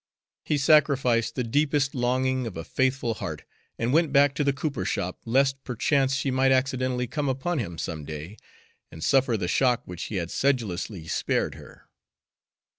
He 0.43 0.57
sacrificed 0.57 1.35
the 1.35 1.43
deepest 1.43 1.93
longing 1.93 2.47
of 2.47 2.57
a 2.57 2.63
faithful 2.63 3.13
heart, 3.13 3.43
and 3.77 3.93
went 3.93 4.11
back 4.11 4.33
to 4.33 4.43
the 4.43 4.51
cooper 4.51 4.83
shop 4.83 5.19
lest 5.25 5.63
perchance 5.63 6.15
she 6.15 6.31
might 6.31 6.51
accidentally 6.51 7.05
come 7.05 7.29
upon 7.29 7.59
him 7.59 7.77
some 7.77 8.03
day 8.03 8.37
and 8.91 9.03
suffer 9.03 9.37
the 9.37 9.47
shock 9.47 9.83
which 9.85 10.05
he 10.05 10.15
had 10.15 10.31
sedulously 10.31 11.07
spared 11.07 11.53
her. 11.53 11.87